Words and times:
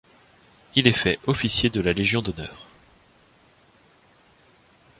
Il 0.73 0.87
est 0.87 0.93
fait 0.93 1.19
officier 1.27 1.69
de 1.69 1.79
la 1.79 1.93
Légion 1.93 2.23
d'Honneur. 2.23 2.65